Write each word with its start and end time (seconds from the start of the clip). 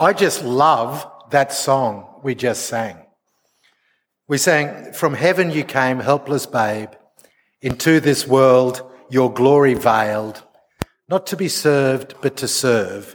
I 0.00 0.14
just 0.14 0.42
love 0.42 1.06
that 1.28 1.52
song 1.52 2.06
we 2.22 2.34
just 2.34 2.64
sang. 2.64 2.96
We 4.28 4.38
sang, 4.38 4.94
From 4.94 5.12
heaven 5.12 5.50
you 5.50 5.62
came, 5.62 6.00
helpless 6.00 6.46
babe, 6.46 6.88
into 7.60 8.00
this 8.00 8.26
world 8.26 8.80
your 9.10 9.30
glory 9.30 9.74
veiled, 9.74 10.42
not 11.06 11.26
to 11.26 11.36
be 11.36 11.48
served, 11.48 12.14
but 12.22 12.38
to 12.38 12.48
serve, 12.48 13.14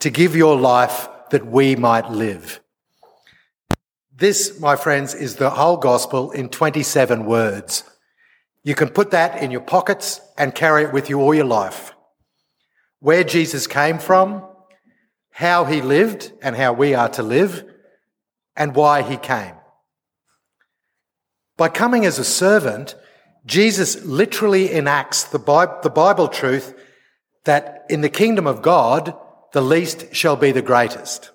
to 0.00 0.10
give 0.10 0.36
your 0.36 0.54
life 0.54 1.08
that 1.30 1.46
we 1.46 1.76
might 1.76 2.10
live. 2.10 2.60
This, 4.14 4.60
my 4.60 4.76
friends, 4.76 5.14
is 5.14 5.36
the 5.36 5.48
whole 5.48 5.78
gospel 5.78 6.30
in 6.32 6.50
27 6.50 7.24
words. 7.24 7.84
You 8.62 8.74
can 8.74 8.90
put 8.90 9.12
that 9.12 9.42
in 9.42 9.50
your 9.50 9.62
pockets 9.62 10.20
and 10.36 10.54
carry 10.54 10.82
it 10.82 10.92
with 10.92 11.08
you 11.08 11.22
all 11.22 11.34
your 11.34 11.46
life. 11.46 11.94
Where 13.00 13.24
Jesus 13.24 13.66
came 13.66 13.98
from, 13.98 14.44
how 15.32 15.64
he 15.64 15.82
lived 15.82 16.32
and 16.42 16.54
how 16.54 16.72
we 16.72 16.94
are 16.94 17.08
to 17.08 17.22
live, 17.22 17.64
and 18.54 18.74
why 18.74 19.02
he 19.02 19.16
came. 19.16 19.54
By 21.56 21.68
coming 21.68 22.04
as 22.04 22.18
a 22.18 22.24
servant, 22.24 22.94
Jesus 23.44 24.04
literally 24.04 24.72
enacts 24.72 25.24
the 25.24 25.38
Bible 25.38 26.28
truth 26.28 26.74
that 27.44 27.84
in 27.88 28.02
the 28.02 28.08
kingdom 28.08 28.46
of 28.46 28.62
God, 28.62 29.16
the 29.52 29.62
least 29.62 30.14
shall 30.14 30.36
be 30.36 30.52
the 30.52 30.62
greatest. 30.62 31.30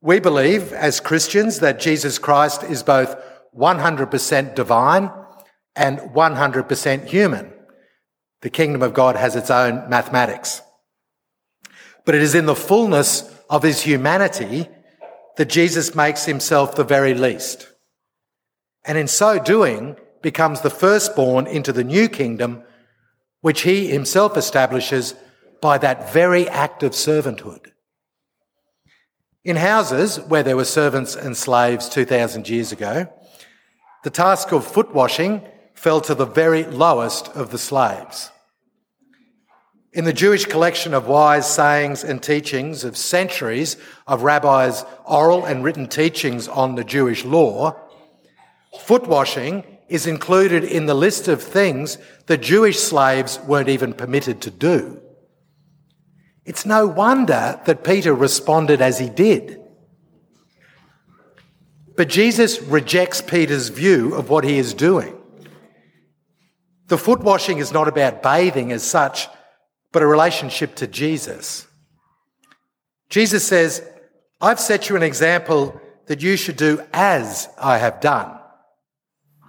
We 0.00 0.20
believe 0.20 0.72
as 0.72 1.00
Christians 1.00 1.60
that 1.60 1.80
Jesus 1.80 2.18
Christ 2.18 2.62
is 2.62 2.82
both 2.82 3.16
100% 3.56 4.54
divine 4.54 5.10
and 5.74 5.98
100% 5.98 7.06
human. 7.06 7.52
The 8.42 8.50
kingdom 8.50 8.82
of 8.82 8.94
God 8.94 9.16
has 9.16 9.34
its 9.34 9.50
own 9.50 9.88
mathematics. 9.88 10.62
But 12.08 12.14
it 12.14 12.22
is 12.22 12.34
in 12.34 12.46
the 12.46 12.54
fullness 12.54 13.30
of 13.50 13.62
his 13.62 13.82
humanity 13.82 14.66
that 15.36 15.50
Jesus 15.50 15.94
makes 15.94 16.24
himself 16.24 16.74
the 16.74 16.82
very 16.82 17.12
least. 17.12 17.70
And 18.86 18.96
in 18.96 19.08
so 19.08 19.38
doing, 19.38 19.94
becomes 20.22 20.62
the 20.62 20.70
firstborn 20.70 21.46
into 21.46 21.70
the 21.70 21.84
new 21.84 22.08
kingdom, 22.08 22.62
which 23.42 23.60
he 23.60 23.88
himself 23.88 24.38
establishes 24.38 25.16
by 25.60 25.76
that 25.76 26.10
very 26.10 26.48
act 26.48 26.82
of 26.82 26.92
servanthood. 26.92 27.72
In 29.44 29.56
houses 29.56 30.18
where 30.18 30.42
there 30.42 30.56
were 30.56 30.64
servants 30.64 31.14
and 31.14 31.36
slaves 31.36 31.90
2,000 31.90 32.48
years 32.48 32.72
ago, 32.72 33.12
the 34.02 34.08
task 34.08 34.50
of 34.50 34.66
foot 34.66 34.94
washing 34.94 35.46
fell 35.74 36.00
to 36.00 36.14
the 36.14 36.24
very 36.24 36.64
lowest 36.64 37.28
of 37.36 37.50
the 37.50 37.58
slaves. 37.58 38.30
In 39.92 40.04
the 40.04 40.12
Jewish 40.12 40.44
collection 40.44 40.92
of 40.92 41.08
wise 41.08 41.52
sayings 41.52 42.04
and 42.04 42.22
teachings 42.22 42.84
of 42.84 42.96
centuries 42.96 43.76
of 44.06 44.22
rabbis' 44.22 44.84
oral 45.06 45.46
and 45.46 45.64
written 45.64 45.88
teachings 45.88 46.46
on 46.46 46.74
the 46.74 46.84
Jewish 46.84 47.24
law, 47.24 47.74
foot 48.80 49.06
washing 49.06 49.64
is 49.88 50.06
included 50.06 50.62
in 50.62 50.84
the 50.84 50.94
list 50.94 51.26
of 51.26 51.42
things 51.42 51.96
the 52.26 52.36
Jewish 52.36 52.78
slaves 52.78 53.40
weren't 53.46 53.70
even 53.70 53.94
permitted 53.94 54.42
to 54.42 54.50
do. 54.50 55.00
It's 56.44 56.66
no 56.66 56.86
wonder 56.86 57.60
that 57.64 57.84
Peter 57.84 58.14
responded 58.14 58.82
as 58.82 58.98
he 58.98 59.08
did. 59.08 59.58
But 61.96 62.08
Jesus 62.08 62.60
rejects 62.62 63.22
Peter's 63.22 63.70
view 63.70 64.14
of 64.14 64.28
what 64.30 64.44
he 64.44 64.58
is 64.58 64.74
doing. 64.74 65.16
The 66.86 66.98
foot 66.98 67.20
washing 67.20 67.58
is 67.58 67.72
not 67.72 67.88
about 67.88 68.22
bathing 68.22 68.70
as 68.72 68.82
such, 68.82 69.28
but 69.92 70.02
a 70.02 70.06
relationship 70.06 70.74
to 70.76 70.86
Jesus. 70.86 71.66
Jesus 73.08 73.46
says, 73.46 73.82
I've 74.40 74.60
set 74.60 74.88
you 74.88 74.96
an 74.96 75.02
example 75.02 75.80
that 76.06 76.22
you 76.22 76.36
should 76.36 76.56
do 76.56 76.82
as 76.92 77.48
I 77.58 77.78
have 77.78 78.00
done, 78.00 78.38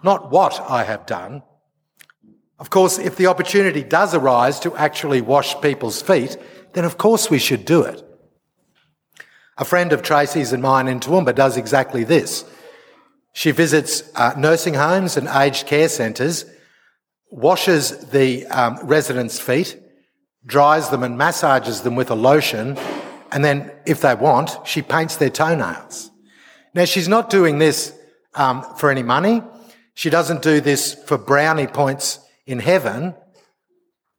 not 0.03 0.31
what 0.31 0.59
I 0.69 0.83
have 0.83 1.05
done. 1.05 1.43
Of 2.57 2.69
course, 2.69 2.97
if 2.97 3.15
the 3.15 3.27
opportunity 3.27 3.83
does 3.83 4.13
arise 4.13 4.59
to 4.61 4.75
actually 4.75 5.21
wash 5.21 5.59
people's 5.61 6.01
feet, 6.01 6.37
then 6.73 6.85
of 6.85 6.97
course 6.97 7.29
we 7.29 7.39
should 7.39 7.65
do 7.65 7.83
it. 7.83 8.03
A 9.57 9.65
friend 9.65 9.91
of 9.91 10.01
Tracy's 10.01 10.53
and 10.53 10.63
mine 10.63 10.87
in 10.87 10.99
Toowoomba 10.99 11.35
does 11.35 11.57
exactly 11.57 12.03
this. 12.03 12.45
She 13.33 13.51
visits 13.51 14.03
uh, 14.15 14.33
nursing 14.37 14.73
homes 14.73 15.17
and 15.17 15.27
aged 15.27 15.67
care 15.67 15.89
centres, 15.89 16.45
washes 17.29 18.09
the 18.09 18.45
um, 18.47 18.79
residents' 18.83 19.39
feet, 19.39 19.77
dries 20.45 20.89
them 20.89 21.03
and 21.03 21.17
massages 21.17 21.81
them 21.81 21.95
with 21.95 22.09
a 22.09 22.15
lotion, 22.15 22.77
and 23.31 23.45
then, 23.45 23.71
if 23.85 24.01
they 24.01 24.15
want, 24.15 24.57
she 24.65 24.81
paints 24.81 25.17
their 25.17 25.29
toenails. 25.29 26.09
Now, 26.73 26.85
she's 26.85 27.07
not 27.07 27.29
doing 27.29 27.59
this 27.59 27.95
um, 28.35 28.65
for 28.77 28.89
any 28.89 29.03
money. 29.03 29.43
She 29.93 30.09
doesn't 30.09 30.41
do 30.41 30.61
this 30.61 30.93
for 30.93 31.17
brownie 31.17 31.67
points 31.67 32.19
in 32.45 32.59
heaven. 32.59 33.13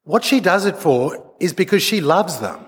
What 0.05 0.25
she 0.25 0.41
does 0.41 0.65
it 0.65 0.77
for 0.77 1.35
is 1.41 1.53
because 1.53 1.83
she 1.83 2.01
loves 2.01 2.39
them. 2.39 2.67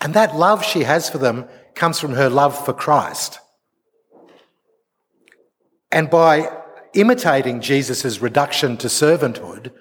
And 0.00 0.12
that 0.14 0.36
love 0.36 0.64
she 0.64 0.82
has 0.82 1.08
for 1.08 1.18
them 1.18 1.46
comes 1.74 1.98
from 1.98 2.12
her 2.12 2.28
love 2.28 2.62
for 2.64 2.74
Christ. 2.74 3.38
And 5.90 6.10
by 6.10 6.50
imitating 6.92 7.60
Jesus' 7.60 8.20
reduction 8.20 8.76
to 8.78 8.88
servanthood, 8.88 9.72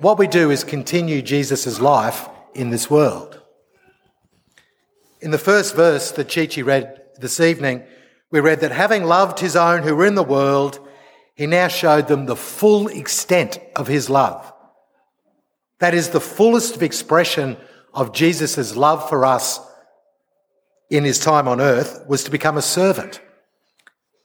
what 0.00 0.18
we 0.18 0.26
do 0.26 0.50
is 0.50 0.64
continue 0.64 1.22
Jesus' 1.22 1.80
life 1.80 2.28
in 2.54 2.70
this 2.70 2.90
world. 2.90 3.40
In 5.20 5.30
the 5.30 5.38
first 5.38 5.76
verse 5.76 6.10
that 6.12 6.28
Chichi 6.28 6.62
read 6.62 7.02
this 7.18 7.38
evening, 7.38 7.82
we 8.30 8.40
read 8.40 8.60
that 8.60 8.72
having 8.72 9.04
loved 9.04 9.40
his 9.40 9.56
own 9.56 9.82
who 9.82 9.94
were 9.94 10.06
in 10.06 10.14
the 10.14 10.22
world, 10.22 10.80
he 11.34 11.46
now 11.46 11.68
showed 11.68 12.08
them 12.08 12.24
the 12.24 12.36
full 12.36 12.88
extent 12.88 13.58
of 13.76 13.88
his 13.88 14.08
love. 14.08 14.50
That 15.78 15.94
is 15.94 16.10
the 16.10 16.20
fullest 16.20 16.80
expression 16.80 17.58
of 17.92 18.12
Jesus' 18.12 18.76
love 18.76 19.08
for 19.08 19.26
us 19.26 19.60
in 20.88 21.04
his 21.04 21.18
time 21.18 21.46
on 21.46 21.60
earth 21.60 22.04
was 22.08 22.24
to 22.24 22.30
become 22.30 22.56
a 22.56 22.62
servant. 22.62 23.20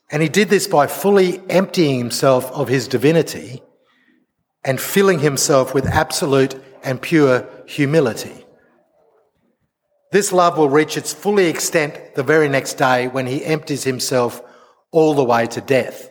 And 0.10 0.22
he 0.22 0.30
did 0.30 0.50
this 0.50 0.68
by 0.68 0.88
fully 0.88 1.42
emptying 1.50 1.98
himself 1.98 2.52
of 2.52 2.68
his 2.68 2.88
divinity 2.88 3.62
and 4.66 4.82
filling 4.82 5.20
himself 5.20 5.74
with 5.74 5.86
absolute 5.86 6.62
and 6.84 7.02
pure 7.02 7.48
humility. 7.68 8.46
This 10.12 10.34
love 10.34 10.58
will 10.58 10.70
reach 10.70 10.98
its 10.98 11.14
fully 11.14 11.46
extent 11.46 12.16
the 12.16 12.24
very 12.24 12.50
next 12.50 12.74
day 12.74 13.08
when 13.08 13.28
he 13.28 13.46
empties 13.46 13.84
himself 13.84 14.42
all 14.92 15.14
the 15.14 15.24
way 15.24 15.46
to 15.48 15.62
death. 15.62 16.10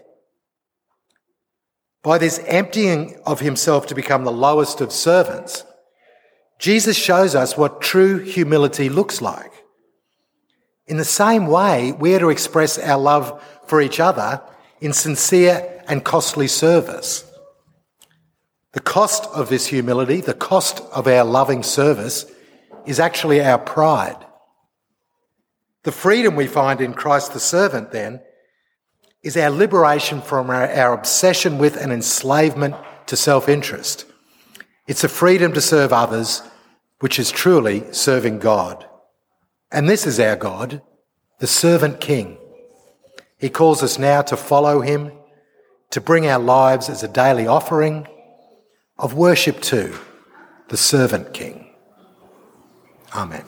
By 2.03 2.19
this 2.19 2.39
emptying 2.47 3.19
of 3.27 3.41
himself 3.41 3.87
to 3.87 3.95
become 3.95 4.25
the 4.25 4.33
lowest 4.33 4.81
of 4.81 4.93
servants, 4.93 5.65
Jesus 6.59 6.97
shows 6.97 7.35
us 7.35 7.57
what 7.57 7.81
true 7.81 8.19
humility 8.19 8.89
looks 8.89 9.21
like. 9.21 9.53
In 10.87 10.99
the 10.99 11.05
same 11.05 11.47
way, 11.47 11.93
we 11.93 12.15
are 12.15 12.19
to 12.19 12.29
express 12.29 12.79
our 12.79 13.01
love 13.01 13.43
for 13.67 13.81
each 13.81 14.01
other 14.01 14.43
in 14.81 14.93
sincere 14.93 15.83
and 15.89 16.05
costly 16.05 16.47
service. 16.47 17.25
The 18.75 18.81
cost 18.81 19.27
of 19.27 19.49
this 19.49 19.69
humility, 19.69 20.21
the 20.21 20.35
cost 20.35 20.81
of 20.93 21.07
our 21.07 21.25
loving 21.25 21.63
service, 21.63 22.27
is 22.85 22.99
actually 22.99 23.41
our 23.41 23.59
pride. 23.59 24.27
The 25.85 25.93
freedom 25.93 26.35
we 26.35 26.49
find 26.49 26.81
in 26.81 26.93
Christ 26.93 27.33
the 27.33 27.41
servant, 27.41 27.93
then, 27.93 28.21
is 29.23 29.37
our 29.37 29.51
liberation 29.51 30.21
from 30.21 30.51
our, 30.51 30.69
our 30.69 30.93
obsession 30.93 31.57
with 31.57 31.77
and 31.77 31.93
enslavement 31.93 32.75
to 33.07 33.17
self 33.17 33.49
interest. 33.49 34.07
It's 34.89 35.05
a 35.05 35.09
freedom 35.09 35.53
to 35.53 35.61
serve 35.61 35.93
others, 35.93 36.43
which 36.99 37.21
is 37.21 37.31
truly 37.31 37.85
serving 37.93 38.41
God. 38.41 38.85
And 39.71 39.89
this 39.89 40.05
is 40.05 40.19
our 40.19 40.37
God, 40.37 40.83
the 41.39 41.47
servant 41.47 42.01
king. 42.01 42.39
He 43.39 43.51
calls 43.51 43.85
us 43.85 44.01
now 44.01 44.23
to 44.23 44.37
follow 44.37 44.81
him, 44.81 45.13
to 45.91 46.01
bring 46.01 46.27
our 46.27 46.41
lives 46.41 46.89
as 46.89 47.05
a 47.05 47.09
daily 47.09 47.47
offering 47.47 48.09
of 48.99 49.15
worship 49.15 49.61
to 49.61 49.99
the 50.69 50.77
servant 50.77 51.33
king. 51.35 51.75
Amen. 53.15 53.45